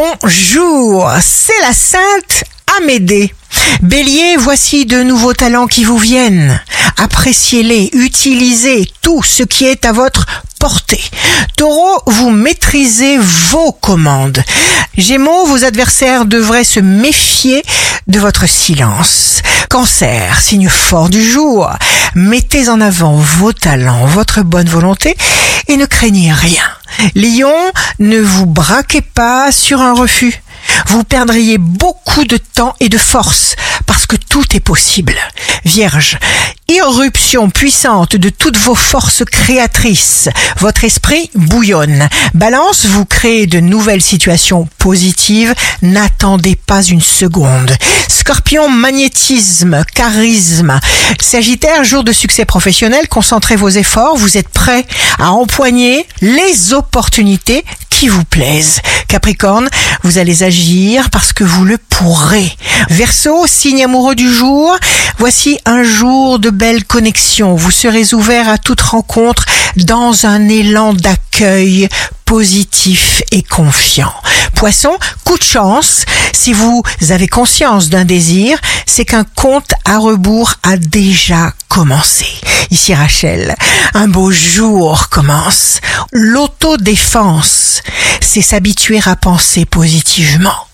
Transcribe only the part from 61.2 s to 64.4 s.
que vous le pourrez. Verseau, signe amoureux du